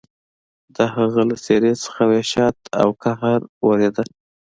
[0.75, 4.03] د هغه له څېرې څخه وحشت او قهر ورېده.